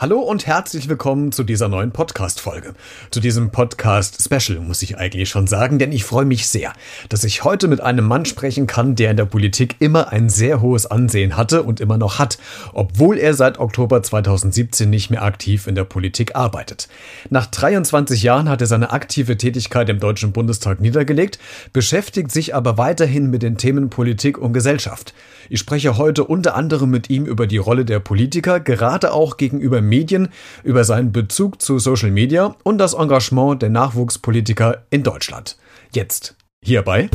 [0.00, 2.74] Hallo und herzlich willkommen zu dieser neuen Podcast-Folge.
[3.10, 6.72] Zu diesem Podcast-Special muss ich eigentlich schon sagen, denn ich freue mich sehr,
[7.08, 10.60] dass ich heute mit einem Mann sprechen kann, der in der Politik immer ein sehr
[10.60, 12.38] hohes Ansehen hatte und immer noch hat,
[12.74, 16.86] obwohl er seit Oktober 2017 nicht mehr aktiv in der Politik arbeitet.
[17.28, 21.40] Nach 23 Jahren hat er seine aktive Tätigkeit im Deutschen Bundestag niedergelegt,
[21.72, 25.12] beschäftigt sich aber weiterhin mit den Themen Politik und Gesellschaft.
[25.48, 29.87] Ich spreche heute unter anderem mit ihm über die Rolle der Politiker, gerade auch gegenüber
[29.88, 30.28] Medien,
[30.62, 35.56] über seinen Bezug zu Social Media und das Engagement der Nachwuchspolitiker in Deutschland.
[35.92, 37.08] Jetzt hierbei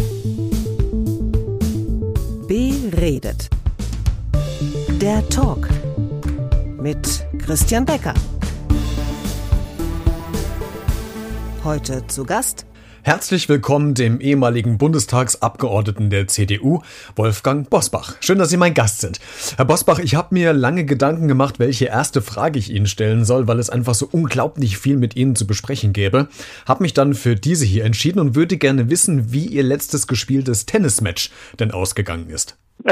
[2.48, 3.50] Beredet.
[5.02, 5.68] Der Talk
[6.80, 8.14] mit Christian Becker.
[11.64, 12.66] Heute zu Gast
[13.06, 16.84] Herzlich willkommen dem ehemaligen Bundestagsabgeordneten der CDU,
[17.18, 18.16] Wolfgang Bosbach.
[18.22, 19.20] Schön, dass Sie mein Gast sind.
[19.58, 23.46] Herr Bosbach, ich habe mir lange Gedanken gemacht, welche erste Frage ich Ihnen stellen soll,
[23.46, 26.30] weil es einfach so unglaublich viel mit Ihnen zu besprechen gäbe.
[26.66, 30.66] Hab mich dann für diese hier entschieden und würde gerne wissen, wie Ihr letztes gespieltes
[30.66, 31.30] Tennismatch
[31.60, 32.58] denn ausgegangen ist.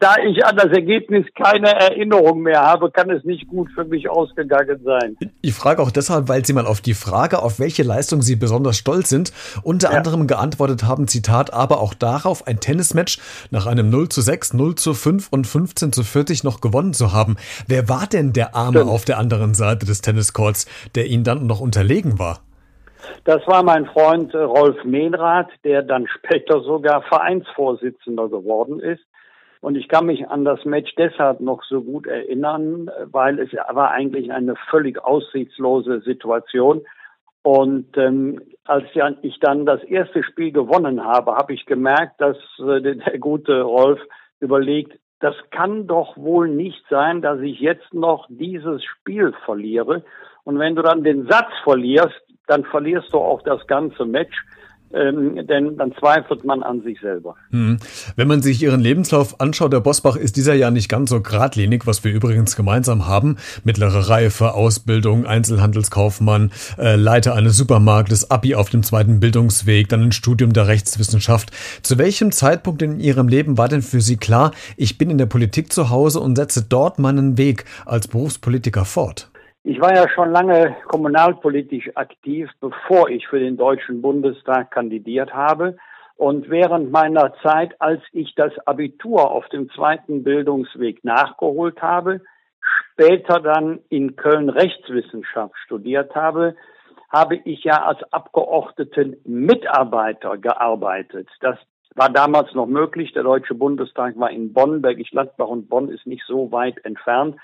[0.00, 4.08] da ich an das Ergebnis keine Erinnerung mehr habe, kann es nicht gut für mich
[4.08, 5.16] ausgegangen sein.
[5.42, 8.76] Ich frage auch deshalb, weil Sie mal auf die Frage, auf welche Leistung Sie besonders
[8.76, 9.32] stolz sind,
[9.62, 9.98] unter ja.
[9.98, 13.18] anderem geantwortet haben, Zitat, aber auch darauf, ein Tennismatch
[13.50, 17.12] nach einem 0 zu 6, 0 zu 5 und 15 zu 40 noch gewonnen zu
[17.12, 17.36] haben.
[17.66, 18.90] Wer war denn der Arme Stimmt.
[18.90, 22.40] auf der anderen Seite des Tenniscourts, der Ihnen dann noch unterlegen war?
[23.24, 29.02] Das war mein Freund äh, Rolf Mehnrath, der dann später sogar Vereinsvorsitzender geworden ist.
[29.60, 33.90] Und ich kann mich an das Match deshalb noch so gut erinnern, weil es war
[33.90, 36.82] eigentlich eine völlig aussichtslose Situation.
[37.42, 38.84] Und ähm, als
[39.22, 44.00] ich dann das erste Spiel gewonnen habe, habe ich gemerkt, dass äh, der gute Rolf
[44.40, 50.04] überlegt, das kann doch wohl nicht sein, dass ich jetzt noch dieses Spiel verliere.
[50.44, 54.44] Und wenn du dann den Satz verlierst, dann verlierst du auch das ganze Match.
[54.92, 57.36] Ähm, denn dann zweifelt man an sich selber.
[57.50, 57.78] Hm.
[58.16, 61.86] Wenn man sich Ihren Lebenslauf anschaut, der Bosbach, ist dieser ja nicht ganz so geradlinig,
[61.86, 63.36] was wir übrigens gemeinsam haben.
[63.64, 70.12] Mittlere Reife, Ausbildung, Einzelhandelskaufmann, äh, Leiter eines Supermarktes, Abi auf dem zweiten Bildungsweg, dann ein
[70.12, 71.50] Studium der Rechtswissenschaft.
[71.82, 75.26] Zu welchem Zeitpunkt in Ihrem Leben war denn für Sie klar, ich bin in der
[75.26, 79.28] Politik zu Hause und setze dort meinen Weg als Berufspolitiker fort?
[79.70, 85.76] Ich war ja schon lange kommunalpolitisch aktiv, bevor ich für den Deutschen Bundestag kandidiert habe.
[86.16, 92.22] Und während meiner Zeit, als ich das Abitur auf dem zweiten Bildungsweg nachgeholt habe,
[92.62, 96.56] später dann in Köln Rechtswissenschaft studiert habe,
[97.10, 101.28] habe ich ja als Abgeordneten Mitarbeiter gearbeitet.
[101.40, 101.58] Das
[101.94, 103.12] war damals noch möglich.
[103.12, 107.36] Der Deutsche Bundestag war in Bonn, Bergisch Gladbach und Bonn ist nicht so weit entfernt.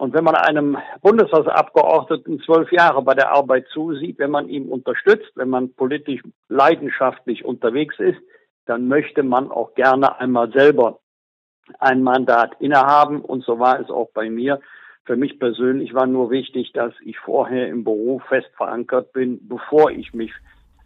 [0.00, 5.30] Und wenn man einem Bundestagsabgeordneten zwölf Jahre bei der Arbeit zusieht, wenn man ihm unterstützt,
[5.34, 8.18] wenn man politisch leidenschaftlich unterwegs ist,
[8.64, 11.00] dann möchte man auch gerne einmal selber
[11.80, 13.20] ein Mandat innehaben.
[13.20, 14.60] Und so war es auch bei mir.
[15.04, 19.90] Für mich persönlich war nur wichtig, dass ich vorher im Beruf fest verankert bin, bevor
[19.90, 20.32] ich mich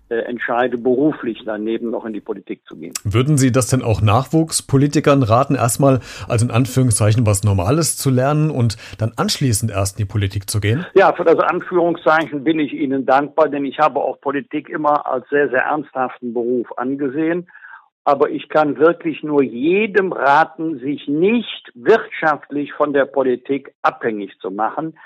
[0.09, 2.92] entscheide, beruflich daneben noch in die Politik zu gehen.
[3.04, 8.50] Würden Sie das denn auch Nachwuchspolitikern raten, erstmal also in Anführungszeichen was Normales zu lernen
[8.50, 10.84] und dann anschließend erst in die Politik zu gehen?
[10.94, 15.28] Ja, für das Anführungszeichen bin ich Ihnen dankbar, denn ich habe auch Politik immer als
[15.31, 17.48] sehr, sehr ernsthaften Beruf angesehen.
[18.06, 24.50] Aber ich kann wirklich nur jedem raten, sich nicht wirtschaftlich von der Politik abhängig zu
[24.50, 24.98] machen.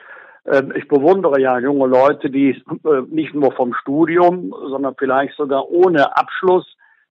[0.51, 5.71] Ähm, ich bewundere ja junge Leute, die äh, nicht nur vom Studium, sondern vielleicht sogar
[5.71, 6.67] ohne Abschluss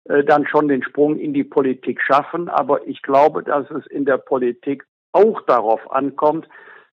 [0.05, 2.49] äh, dann schon den Sprung in die Politik schaffen.
[2.49, 6.47] Aber ich glaube, dass es in der Politik auch darauf ankommt,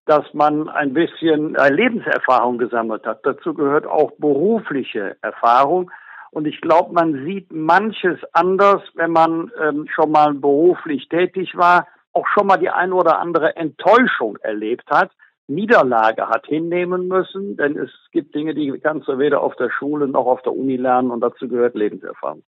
[0.05, 3.25] dass man ein bisschen äh, Lebenserfahrung gesammelt hat.
[3.25, 5.89] Dazu gehört auch berufliche Erfahrung.
[6.31, 11.87] Und ich glaube, man sieht manches anders, wenn man ähm, schon mal beruflich tätig war,
[12.13, 15.11] auch schon mal die ein oder andere Enttäuschung erlebt hat.
[15.47, 20.07] Niederlage hat hinnehmen müssen, denn es gibt Dinge, die kannst du weder auf der Schule
[20.07, 22.41] noch auf der Uni lernen und dazu gehört Lebenserfahrung.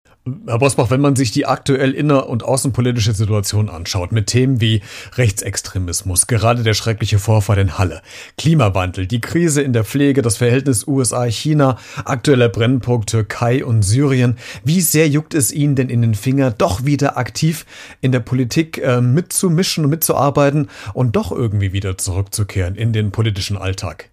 [0.48, 4.82] Herr Bosbach, wenn man sich die aktuell inner- und außenpolitische Situation anschaut, mit Themen wie
[5.16, 8.02] Rechtsextremismus, gerade der schreckliche Vorfall in Halle,
[8.38, 14.82] Klimawandel, die Krise in der Pflege, das Verhältnis USA-China, aktueller Brennpunkt Türkei und Syrien, wie
[14.82, 17.66] sehr juckt es Ihnen denn in den Finger, doch wieder aktiv
[18.00, 23.58] in der Politik äh, mitzumischen und mitzuarbeiten und doch irgendwie wieder zurückzukehren in den politischen
[23.58, 24.10] Alltag?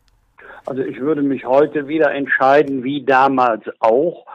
[0.66, 4.26] Also ich würde mich heute wieder entscheiden, wie damals auch.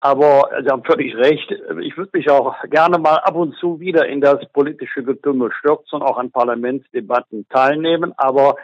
[0.00, 1.50] Aber Sie haben völlig recht.
[1.82, 5.96] Ich würde mich auch gerne mal ab und zu wieder in das politische Getümmel stürzen
[5.96, 8.12] und auch an Parlamentsdebatten teilnehmen.
[8.16, 8.56] Aber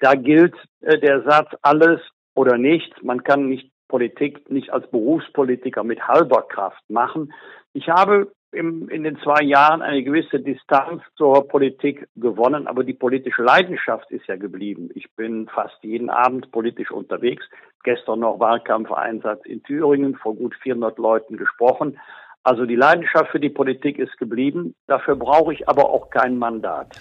[0.00, 2.00] Da gilt äh, der Satz alles
[2.34, 2.96] oder nichts.
[3.02, 7.32] Man kann nicht Politik nicht als Berufspolitiker mit halber Kraft machen.
[7.72, 12.94] Ich habe im, in den zwei Jahren eine gewisse Distanz zur Politik gewonnen, aber die
[12.94, 14.90] politische Leidenschaft ist ja geblieben.
[14.94, 17.44] Ich bin fast jeden Abend politisch unterwegs.
[17.84, 21.98] Gestern noch Wahlkampfeinsatz in Thüringen, vor gut 400 Leuten gesprochen.
[22.42, 24.74] Also die Leidenschaft für die Politik ist geblieben.
[24.86, 26.98] Dafür brauche ich aber auch kein Mandat.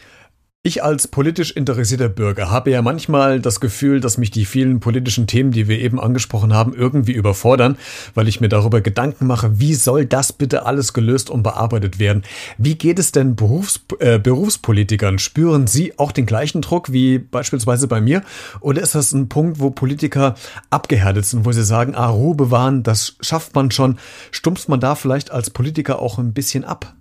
[0.61, 5.25] Ich als politisch interessierter Bürger habe ja manchmal das Gefühl, dass mich die vielen politischen
[5.25, 7.77] Themen, die wir eben angesprochen haben, irgendwie überfordern,
[8.13, 12.23] weil ich mir darüber Gedanken mache, wie soll das bitte alles gelöst und bearbeitet werden?
[12.57, 15.17] Wie geht es denn Berufs äh, Berufspolitikern?
[15.17, 18.21] Spüren sie auch den gleichen Druck wie beispielsweise bei mir?
[18.59, 20.35] Oder ist das ein Punkt, wo Politiker
[20.71, 23.97] abgehärtet sind, wo sie sagen, ah, Ruhe bewahren, das schafft man schon?
[24.31, 26.95] Stumpft man da vielleicht als Politiker auch ein bisschen ab?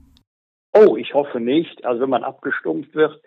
[0.75, 1.85] Oh, ich hoffe nicht.
[1.85, 3.21] Also wenn man abgestumpft wird,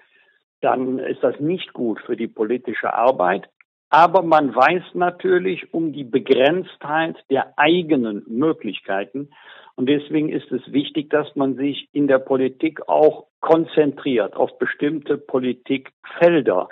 [0.62, 3.50] dann ist das nicht gut für die politische Arbeit.
[3.90, 9.30] Aber man weiß natürlich um die Begrenztheit der eigenen Möglichkeiten.
[9.75, 15.18] Und deswegen ist es wichtig, dass man sich in der Politik auch konzentriert auf bestimmte
[15.18, 16.69] Politikfelder.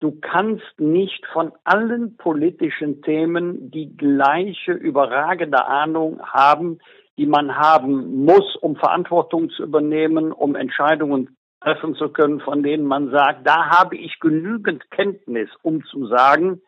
[0.00, 6.78] Du kannst nicht von allen politischen Themen die gleiche überragende Ahnung haben,
[7.16, 12.84] die man haben muss, um Verantwortung zu übernehmen, um Entscheidungen treffen zu können, von denen
[12.84, 16.60] man sagt, da habe ich genügend Kenntnis, um zu sagen,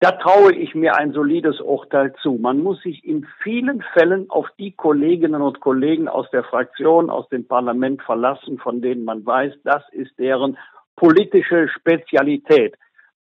[0.00, 2.38] da traue ich mir ein solides Urteil zu.
[2.40, 7.28] Man muss sich in vielen Fällen auf die Kolleginnen und Kollegen aus der Fraktion, aus
[7.28, 10.56] dem Parlament verlassen, von denen man weiß, das ist deren
[10.96, 12.76] politische Spezialität.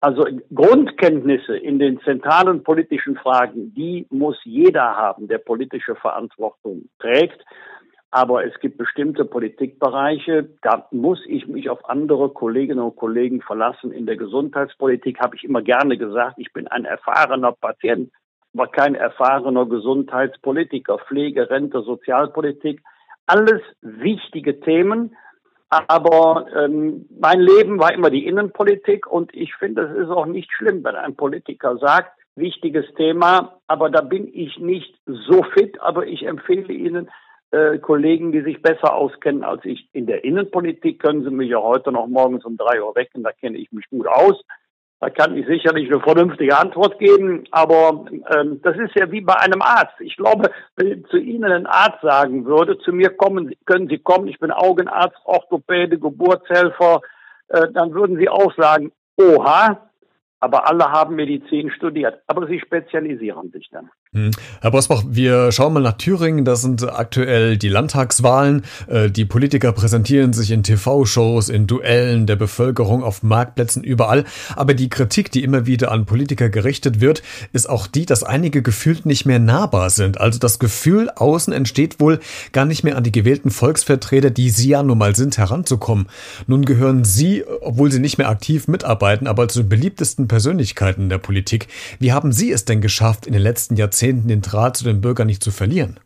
[0.02, 7.40] Also Grundkenntnisse in den zentralen politischen Fragen, die muss jeder haben, der politische Verantwortung trägt.
[8.16, 13.92] Aber es gibt bestimmte Politikbereiche, da muss ich mich auf andere Kolleginnen und Kollegen verlassen.
[13.92, 18.12] In der Gesundheitspolitik habe ich immer gerne gesagt, ich bin ein erfahrener Patient,
[18.54, 21.00] aber kein erfahrener Gesundheitspolitiker.
[21.00, 22.84] Pflege, Rente, Sozialpolitik,
[23.26, 25.16] alles wichtige Themen.
[25.70, 30.52] Aber ähm, mein Leben war immer die Innenpolitik und ich finde, es ist auch nicht
[30.54, 36.06] schlimm, wenn ein Politiker sagt, wichtiges Thema, aber da bin ich nicht so fit, aber
[36.06, 37.10] ich empfehle Ihnen,
[37.54, 39.88] äh, Kollegen, die sich besser auskennen als ich.
[39.94, 43.32] In der Innenpolitik können Sie mich ja heute noch morgens um drei Uhr wecken, da
[43.32, 44.42] kenne ich mich gut aus.
[45.00, 48.06] Da kann ich sicherlich eine vernünftige Antwort geben, aber
[48.36, 50.00] ähm, das ist ja wie bei einem Arzt.
[50.00, 54.28] Ich glaube, wenn zu Ihnen ein Arzt sagen würde, zu mir kommen, können Sie kommen,
[54.28, 57.02] ich bin Augenarzt, Orthopäde, Geburtshelfer,
[57.50, 59.90] äh, dann würden Sie auch sagen, oha,
[60.40, 63.90] aber alle haben Medizin studiert, aber sie spezialisieren sich dann.
[64.14, 64.30] Hm.
[64.62, 66.46] Herr Bosbach, wir schauen mal nach Thüringen.
[66.46, 68.62] Das sind aktuell die Landtagswahlen.
[68.88, 74.26] Äh, die Politiker präsentieren sich in TV-Shows, in Duellen der Bevölkerung, auf Marktplätzen, überall.
[74.56, 77.24] Aber die Kritik, die immer wieder an Politiker gerichtet wird,
[77.54, 80.22] ist auch die, dass einige gefühlt nicht mehr nahbar sind.
[80.22, 82.20] Also das Gefühl außen entsteht wohl
[82.52, 86.06] gar nicht mehr an die gewählten Volksvertreter, die sie ja nun mal sind, heranzukommen.
[86.46, 91.18] Nun gehören sie, obwohl sie nicht mehr aktiv mitarbeiten, aber zu den beliebtesten Persönlichkeiten der
[91.18, 91.68] Politik.
[91.98, 95.00] Wie haben Sie es denn geschafft, in den letzten Jahrzehnten Jahrzehnten den Draht zu den
[95.00, 95.98] Bürgern nicht zu verlieren?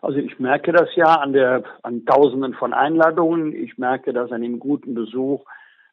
[0.00, 3.54] Also ich merke das ja an der an Tausenden von Einladungen.
[3.54, 5.44] Ich merke das an dem guten Besuch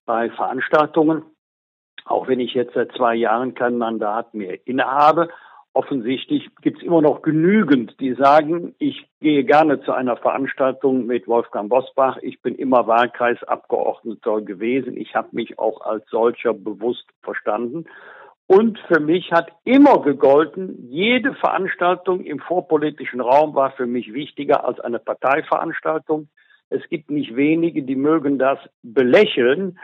[0.06, 1.24] bei Veranstaltungen.
[2.06, 5.28] Auch wenn ich jetzt seit zwei Jahren kein Mandat mehr innehabe,
[5.74, 11.28] offensichtlich gibt es immer noch genügend, die sagen, ich gehe gerne zu einer Veranstaltung mit
[11.28, 12.18] Wolfgang Bosbach.
[12.22, 14.96] Ich bin immer Wahlkreisabgeordneter gewesen.
[14.96, 17.86] Ich habe mich auch als solcher bewusst verstanden.
[18.52, 24.68] Und für mich hat immer gegolten, jede Veranstaltung im vorpolitischen Raum war für mich wichtiger
[24.68, 26.28] als eine Parteiveranstaltung.
[26.70, 29.80] Es gibt nicht wenige, die mögen das belächeln,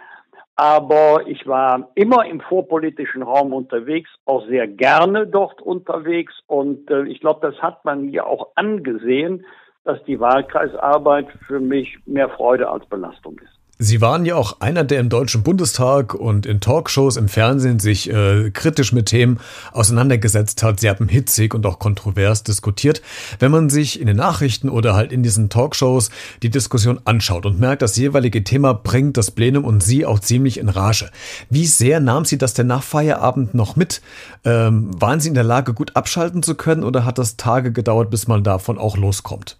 [0.57, 7.03] aber ich war immer im vorpolitischen Raum unterwegs, auch sehr gerne dort unterwegs und äh,
[7.03, 9.45] ich glaube, das hat man mir auch angesehen,
[9.85, 13.56] dass die Wahlkreisarbeit für mich mehr Freude als Belastung ist.
[13.79, 18.11] Sie waren ja auch einer, der im Deutschen Bundestag und in Talkshows im Fernsehen sich
[18.11, 19.39] äh, kritisch mit Themen
[19.71, 20.79] auseinandergesetzt hat.
[20.79, 23.03] Sie haben hitzig und auch kontrovers diskutiert.
[23.37, 26.09] Wenn man sich in den Nachrichten oder halt in diesen Talkshows
[26.41, 30.57] die Diskussion anschaut und merkt, das jeweilige Thema bringt das Plenum und Sie auch ziemlich
[30.57, 31.11] in Rage.
[31.51, 34.01] Wie sehr nahm Sie das denn nach Feierabend noch mit?
[34.43, 38.09] Ähm, waren Sie in der Lage, gut abschalten zu können oder hat das Tage gedauert,
[38.09, 39.59] bis man davon auch loskommt?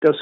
[0.00, 0.16] Das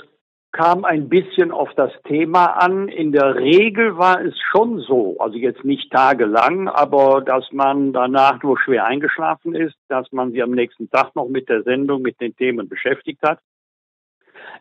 [0.53, 2.89] kam ein bisschen auf das Thema an.
[2.89, 8.43] In der Regel war es schon so, also jetzt nicht tagelang, aber dass man danach
[8.43, 12.21] nur schwer eingeschlafen ist, dass man sich am nächsten Tag noch mit der Sendung, mit
[12.21, 13.39] den Themen beschäftigt hat.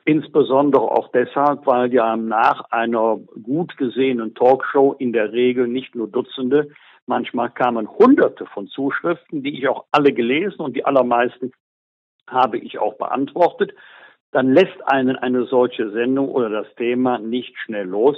[0.06, 6.08] Insbesondere auch deshalb, weil ja nach einer gut gesehenen Talkshow in der Regel nicht nur
[6.08, 6.70] Dutzende,
[7.12, 11.52] Manchmal kamen hunderte von Zuschriften, die ich auch alle gelesen und die allermeisten
[12.28, 13.74] habe ich auch beantwortet.
[14.32, 18.18] Dann lässt einen eine solche Sendung oder das Thema nicht schnell los.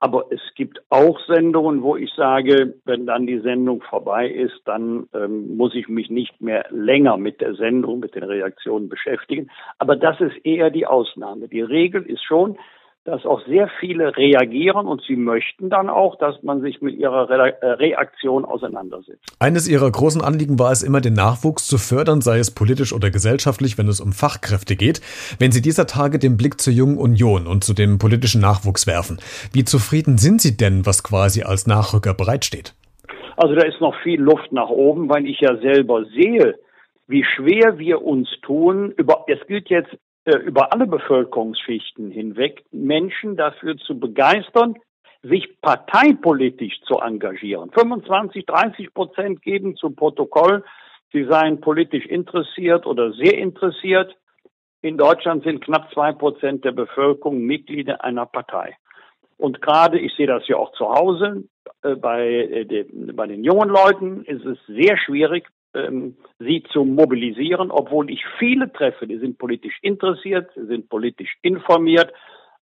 [0.00, 5.08] Aber es gibt auch Sendungen, wo ich sage, wenn dann die Sendung vorbei ist, dann
[5.14, 9.50] ähm, muss ich mich nicht mehr länger mit der Sendung, mit den Reaktionen beschäftigen.
[9.78, 11.48] Aber das ist eher die Ausnahme.
[11.48, 12.58] Die Regel ist schon,
[13.04, 17.28] dass auch sehr viele reagieren und sie möchten dann auch, dass man sich mit ihrer
[17.28, 19.36] äh, Reaktion auseinandersetzt.
[19.38, 23.10] Eines ihrer großen Anliegen war es immer, den Nachwuchs zu fördern, sei es politisch oder
[23.10, 25.02] gesellschaftlich, wenn es um Fachkräfte geht.
[25.38, 29.18] Wenn Sie dieser Tage den Blick zur Jungen Union und zu dem politischen Nachwuchs werfen,
[29.52, 32.74] wie zufrieden sind Sie denn, was quasi als Nachrücker bereitsteht?
[33.36, 36.54] Also da ist noch viel Luft nach oben, weil ich ja selber sehe,
[37.06, 38.92] wie schwer wir uns tun.
[38.96, 39.90] Über, es gilt jetzt
[40.24, 44.76] über alle Bevölkerungsschichten hinweg Menschen dafür zu begeistern,
[45.22, 47.70] sich parteipolitisch zu engagieren.
[47.72, 50.64] 25, 30 Prozent geben zu Protokoll,
[51.12, 54.16] sie seien politisch interessiert oder sehr interessiert.
[54.82, 58.76] In Deutschland sind knapp zwei Prozent der Bevölkerung Mitglieder einer Partei.
[59.38, 61.44] Und gerade, ich sehe das ja auch zu Hause,
[61.82, 67.70] äh, bei, äh, bei den jungen Leuten ist es sehr schwierig, ähm, sie zu mobilisieren,
[67.70, 72.12] obwohl ich viele treffe, die sind politisch interessiert, sind politisch informiert.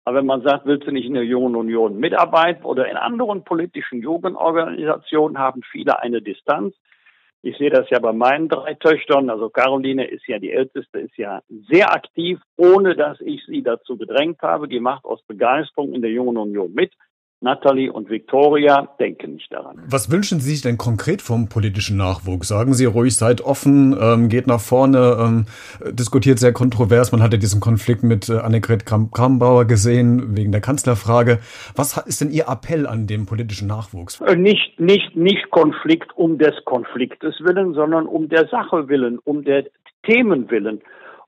[0.04, 3.45] Aber wenn man sagt, willst du nicht in der Jungen Union mitarbeiten oder in anderen
[3.45, 6.75] politischen Jugendorganisationen, haben viele eine Distanz.
[7.42, 9.28] Ich sehe das ja bei meinen drei Töchtern.
[9.28, 13.97] Also Caroline ist ja die älteste, ist ja sehr aktiv, ohne dass ich sie dazu
[13.97, 14.69] gedrängt habe.
[14.69, 16.92] Die macht aus Begeisterung in der Jungen Union mit.
[17.42, 19.82] Natalie und Victoria denken nicht daran.
[19.87, 22.49] Was wünschen Sie sich denn konkret vom politischen Nachwuchs?
[22.49, 25.46] Sagen Sie ruhig, seid offen, ähm, geht nach vorne, ähm,
[25.92, 27.12] diskutiert sehr kontrovers.
[27.12, 31.38] Man hatte diesen Konflikt mit äh, Annegret Kramp-Karrenbauer gesehen, wegen der Kanzlerfrage.
[31.76, 34.20] Was ist denn Ihr Appell an den politischen Nachwuchs?
[34.20, 39.44] Äh, nicht, nicht, nicht Konflikt um des Konfliktes willen, sondern um der Sache willen, um
[39.44, 39.64] der
[40.04, 40.80] Themen willen.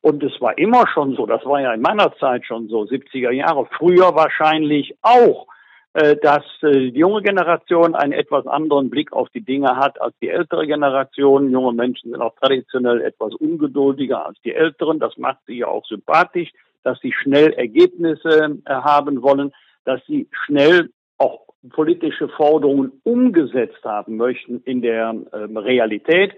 [0.05, 3.31] Und es war immer schon so, das war ja in meiner Zeit schon so, 70er
[3.31, 5.47] Jahre, früher wahrscheinlich auch
[5.95, 10.29] dass äh, die junge Generation einen etwas anderen Blick auf die Dinge hat als die
[10.29, 11.51] ältere Generation.
[11.51, 14.99] Junge Menschen sind auch traditionell etwas ungeduldiger als die älteren.
[14.99, 16.51] Das macht sie ja auch sympathisch,
[16.83, 19.53] dass sie schnell Ergebnisse äh, haben wollen,
[19.85, 26.33] dass sie schnell auch politische Forderungen umgesetzt haben möchten in der ähm, Realität.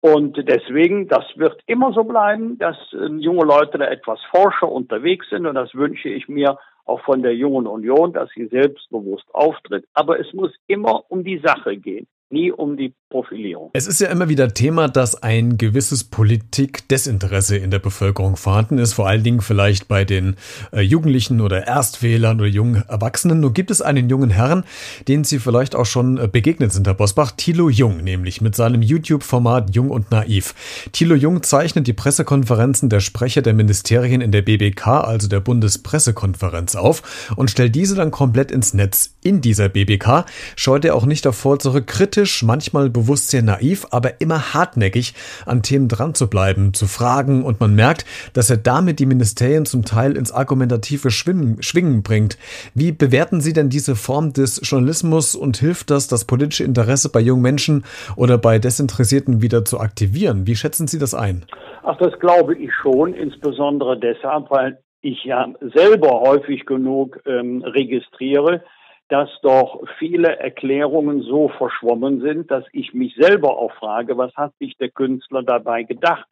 [0.00, 5.46] Und deswegen, das wird immer so bleiben, dass junge Leute da etwas forscher unterwegs sind
[5.46, 9.86] und das wünsche ich mir auch von der Jungen Union, dass sie selbstbewusst auftritt.
[9.94, 13.70] Aber es muss immer um die Sache gehen nie um die Profilierung.
[13.74, 18.92] Es ist ja immer wieder Thema, dass ein gewisses Politikdesinteresse in der Bevölkerung vorhanden ist,
[18.92, 20.34] vor allen Dingen vielleicht bei den
[20.72, 23.38] äh, Jugendlichen oder Erstwählern oder jungen Erwachsenen.
[23.38, 24.64] Nun gibt es einen jungen Herrn,
[25.06, 28.82] den Sie vielleicht auch schon äh, begegnet sind, Herr Bosbach, Thilo Jung, nämlich mit seinem
[28.82, 30.54] YouTube-Format Jung und Naiv.
[30.90, 36.74] Thilo Jung zeichnet die Pressekonferenzen der Sprecher der Ministerien in der BBK, also der Bundespressekonferenz,
[36.74, 39.14] auf und stellt diese dann komplett ins Netz.
[39.22, 40.24] In dieser BBK
[40.56, 45.14] scheut er auch nicht davor zurück, kritisch kritisch, manchmal bewusst sehr naiv, aber immer hartnäckig
[45.46, 49.66] an Themen dran zu bleiben, zu fragen und man merkt, dass er damit die Ministerien
[49.66, 52.38] zum Teil ins argumentative Schwingen, Schwingen bringt.
[52.74, 57.20] Wie bewerten Sie denn diese Form des Journalismus und hilft das, das politische Interesse bei
[57.20, 57.84] jungen Menschen
[58.16, 60.46] oder bei Desinteressierten wieder zu aktivieren?
[60.46, 61.44] Wie schätzen Sie das ein?
[61.82, 68.62] Ach, das glaube ich schon, insbesondere deshalb, weil ich ja selber häufig genug ähm, registriere,
[69.08, 74.52] dass doch viele Erklärungen so verschwommen sind, dass ich mich selber auch frage, was hat
[74.58, 76.26] sich der Künstler dabei gedacht?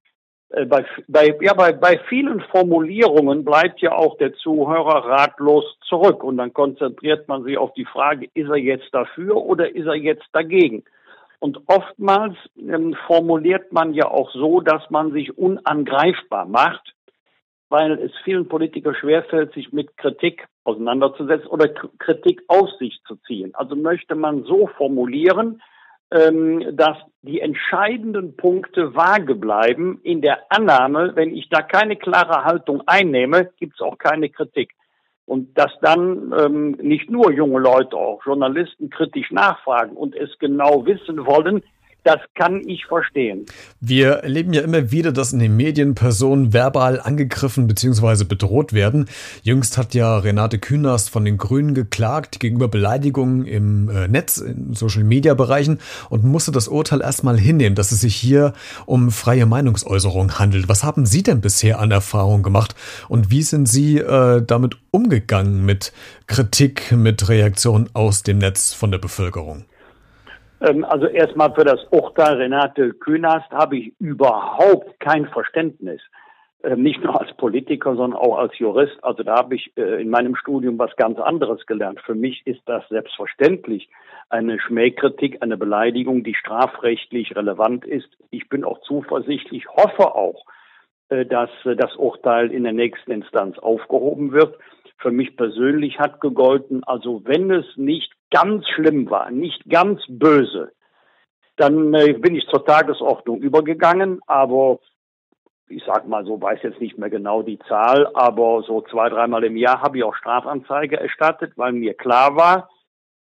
[0.50, 6.24] Äh, bei, bei, ja, bei, bei vielen Formulierungen bleibt ja auch der Zuhörer ratlos zurück
[6.24, 9.96] und dann konzentriert man sich auf die Frage, ist er jetzt dafür oder ist er
[9.96, 10.84] jetzt dagegen?
[11.40, 16.94] Und oftmals ähm, formuliert man ja auch so, dass man sich unangreifbar macht
[17.72, 23.52] weil es vielen Politikern schwerfällt, sich mit Kritik auseinanderzusetzen oder Kritik auf sich zu ziehen.
[23.54, 25.62] Also möchte man so formulieren,
[26.10, 32.44] ähm, dass die entscheidenden Punkte vage bleiben in der Annahme, wenn ich da keine klare
[32.44, 34.74] Haltung einnehme, gibt es auch keine Kritik.
[35.24, 40.84] Und dass dann ähm, nicht nur junge Leute, auch Journalisten kritisch nachfragen und es genau
[40.84, 41.62] wissen wollen,
[42.04, 43.46] das kann ich verstehen.
[43.80, 48.24] Wir erleben ja immer wieder, dass in den Medien Personen verbal angegriffen bzw.
[48.24, 49.08] bedroht werden.
[49.42, 54.74] Jüngst hat ja Renate Künast von den Grünen geklagt gegenüber Beleidigungen im äh, Netz, in
[54.74, 55.78] Social-Media-Bereichen
[56.10, 58.52] und musste das Urteil erstmal hinnehmen, dass es sich hier
[58.86, 60.68] um freie Meinungsäußerung handelt.
[60.68, 62.74] Was haben Sie denn bisher an Erfahrung gemacht
[63.08, 65.92] und wie sind Sie äh, damit umgegangen mit
[66.26, 69.64] Kritik, mit Reaktionen aus dem Netz von der Bevölkerung?
[70.62, 76.00] Ähm, also erstmal für das Urteil Renate Künast habe ich überhaupt kein Verständnis.
[76.62, 78.96] Ähm, nicht nur als Politiker, sondern auch als Jurist.
[79.02, 82.00] Also da habe ich äh, in meinem Studium was ganz anderes gelernt.
[82.00, 83.88] Für mich ist das selbstverständlich
[84.30, 88.08] eine Schmähkritik, eine Beleidigung, die strafrechtlich relevant ist.
[88.30, 90.44] Ich bin auch zuversichtlich, hoffe auch,
[91.08, 94.56] äh, dass äh, das Urteil in der nächsten Instanz aufgehoben wird.
[94.98, 100.72] Für mich persönlich hat gegolten, also wenn es nicht ganz schlimm war, nicht ganz böse,
[101.56, 104.78] dann bin ich zur Tagesordnung übergegangen, aber
[105.68, 109.44] ich sag mal so, weiß jetzt nicht mehr genau die Zahl, aber so zwei, dreimal
[109.44, 112.68] im Jahr habe ich auch Strafanzeige erstattet, weil mir klar war,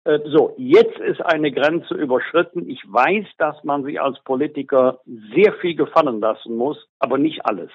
[0.06, 2.68] äh, so, jetzt ist eine Grenze überschritten.
[2.70, 5.00] Ich weiß, dass man sich als Politiker
[5.34, 7.70] sehr viel gefallen lassen muss, aber nicht alles.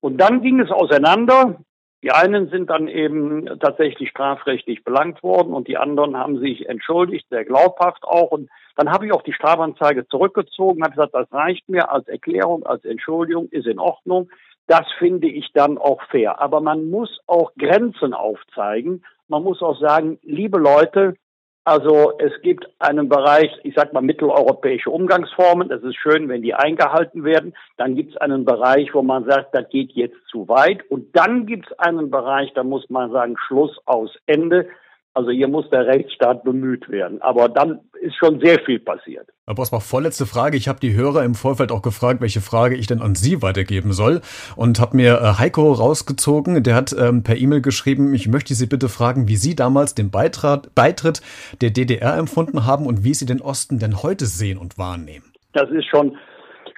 [0.00, 1.58] Und dann ging es auseinander.
[2.02, 7.26] Die einen sind dann eben tatsächlich strafrechtlich belangt worden und die anderen haben sich entschuldigt,
[7.28, 8.30] sehr glaubhaft auch.
[8.30, 12.64] Und dann habe ich auch die Strafanzeige zurückgezogen, habe gesagt, das reicht mir als Erklärung,
[12.64, 14.30] als Entschuldigung, ist in Ordnung.
[14.68, 16.40] Das finde ich dann auch fair.
[16.40, 19.04] Aber man muss auch Grenzen aufzeigen.
[19.26, 21.16] Man muss auch sagen, liebe Leute,
[21.68, 25.70] also es gibt einen Bereich, ich sag mal mitteleuropäische Umgangsformen.
[25.70, 27.54] Es ist schön, wenn die eingehalten werden.
[27.76, 30.80] Dann gibt es einen Bereich, wo man sagt, das geht jetzt zu weit.
[30.90, 34.66] Und dann gibt es einen Bereich, da muss man sagen, Schluss aus Ende.
[35.18, 37.20] Also hier muss der Rechtsstaat bemüht werden.
[37.22, 39.26] Aber dann ist schon sehr viel passiert.
[39.46, 40.56] Herr Bosbach, vorletzte Frage.
[40.56, 43.92] Ich habe die Hörer im Vorfeld auch gefragt, welche Frage ich denn an Sie weitergeben
[43.92, 44.20] soll
[44.54, 46.62] und habe mir äh, Heiko rausgezogen.
[46.62, 50.12] Der hat ähm, per E-Mail geschrieben, ich möchte Sie bitte fragen, wie Sie damals den
[50.12, 51.20] Beitritt, Beitritt
[51.62, 55.32] der DDR empfunden haben und wie Sie den Osten denn heute sehen und wahrnehmen.
[55.52, 56.16] Das ist schon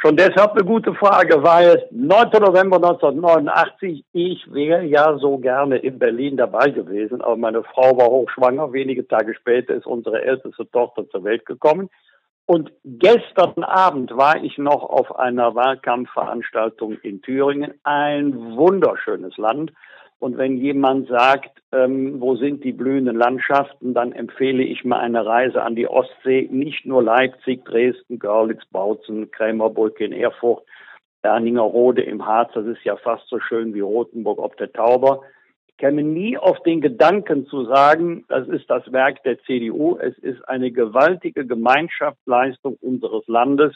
[0.03, 2.31] Schon deshalb eine gute Frage, weil 9.
[2.41, 8.07] November 1989, ich wäre ja so gerne in Berlin dabei gewesen, aber meine Frau war
[8.07, 8.73] hochschwanger.
[8.73, 11.91] Wenige Tage später ist unsere älteste Tochter zur Welt gekommen.
[12.47, 17.75] Und gestern Abend war ich noch auf einer Wahlkampfveranstaltung in Thüringen.
[17.85, 19.71] Ein wunderschönes Land.
[20.21, 25.25] Und wenn jemand sagt, ähm, wo sind die blühenden Landschaften, dann empfehle ich mal eine
[25.25, 26.47] Reise an die Ostsee.
[26.51, 30.63] Nicht nur Leipzig, Dresden, Görlitz, Bautzen, Krämerbrücke in Erfurt,
[31.23, 32.53] Erningerode im Harz.
[32.55, 35.23] Das ist ja fast so schön wie Rothenburg ob der Tauber.
[35.69, 39.97] Ich käme nie auf den Gedanken zu sagen, das ist das Werk der CDU.
[39.97, 43.75] Es ist eine gewaltige Gemeinschaftsleistung unseres Landes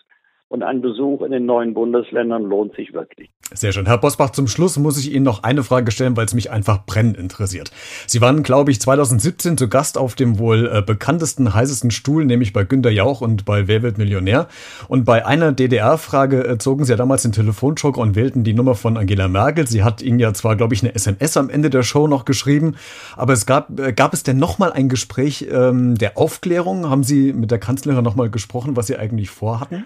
[0.55, 3.29] und ein Besuch in den neuen Bundesländern lohnt sich wirklich.
[3.53, 3.87] Sehr schön.
[3.87, 6.87] Herr Bosbach, zum Schluss muss ich Ihnen noch eine Frage stellen, weil es mich einfach
[6.87, 7.73] brennend interessiert.
[8.07, 12.53] Sie waren, glaube ich, 2017 zu Gast auf dem wohl äh, bekanntesten, heißesten Stuhl, nämlich
[12.53, 14.47] bei Günter Jauch und bei Wer wird Millionär.
[14.87, 18.77] Und bei einer DDR-Frage äh, zogen Sie ja damals den Telefonjoker und wählten die Nummer
[18.77, 19.67] von Angela Merkel.
[19.67, 22.77] Sie hat Ihnen ja zwar, glaube ich, eine SMS am Ende der Show noch geschrieben,
[23.17, 26.89] aber es gab, äh, gab es denn nochmal ein Gespräch ähm, der Aufklärung?
[26.89, 29.85] Haben Sie mit der Kanzlerin nochmal gesprochen, was Sie eigentlich vorhatten?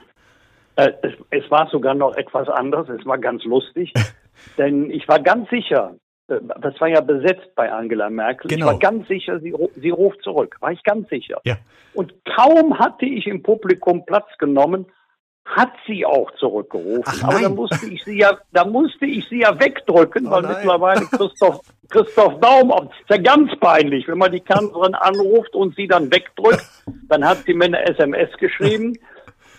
[0.79, 2.89] Äh, es, es, war sogar noch etwas anderes.
[2.89, 3.93] Es war ganz lustig.
[4.59, 5.97] denn ich war ganz sicher,
[6.29, 8.49] äh, das war ja besetzt bei Angela Merkel.
[8.49, 8.67] Genau.
[8.67, 10.57] Ich war ganz sicher, sie, sie ruft zurück.
[10.61, 11.41] War ich ganz sicher.
[11.45, 11.57] Ja.
[11.95, 14.87] Und kaum hatte ich im Publikum Platz genommen,
[15.45, 17.03] hat sie auch zurückgerufen.
[17.07, 20.43] Ach, Aber da musste ich sie ja, da musste ich sie ja wegdrücken, oh, weil
[20.43, 20.55] nein.
[20.55, 25.75] mittlerweile Christoph, Christoph Daum, das ist ja ganz peinlich, wenn man die Kanzlerin anruft und
[25.75, 26.65] sie dann wegdrückt,
[27.09, 28.97] dann hat sie mir eine SMS geschrieben.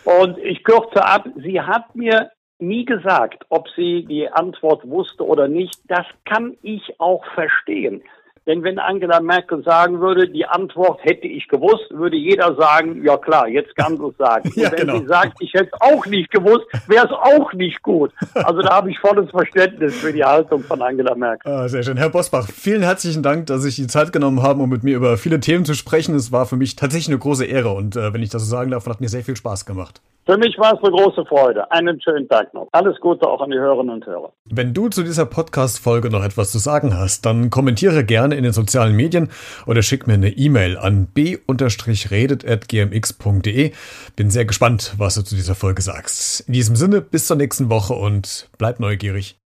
[0.09, 5.47] Und ich kürze ab, sie hat mir nie gesagt, ob sie die Antwort wusste oder
[5.47, 5.79] nicht.
[5.87, 8.01] Das kann ich auch verstehen.
[8.45, 13.17] Denn wenn Angela Merkel sagen würde, die Antwort hätte ich gewusst, würde jeder sagen, ja
[13.17, 14.52] klar, jetzt kann sie es sagen.
[14.56, 14.99] ja, Und wenn genau.
[14.99, 18.12] sie sagt, ich hätte es auch nicht gewusst, wäre es auch nicht gut.
[18.34, 21.52] Also da habe ich volles Verständnis für die Haltung von Angela Merkel.
[21.52, 21.97] Ah, sehr schön.
[21.97, 24.95] Herr Bosbach, vielen herzlichen Dank, dass Sie sich die Zeit genommen haben, um mit mir
[24.95, 26.15] über viele Themen zu sprechen.
[26.15, 28.71] Es war für mich tatsächlich eine große Ehre und äh, wenn ich das so sagen
[28.71, 30.02] darf, hat mir sehr viel Spaß gemacht.
[30.29, 31.71] Für mich war es eine große Freude.
[31.71, 32.67] Einen schönen Tag noch.
[32.71, 34.31] Alles Gute auch an die Hörerinnen und Hörer.
[34.45, 38.53] Wenn du zu dieser Podcast-Folge noch etwas zu sagen hast, dann kommentiere gerne in den
[38.53, 39.31] sozialen Medien
[39.65, 43.71] oder schick mir eine E-Mail an b-redet.gmx.de.
[44.15, 46.41] Bin sehr gespannt, was du zu dieser Folge sagst.
[46.41, 49.38] In diesem Sinne, bis zur nächsten Woche und bleib neugierig.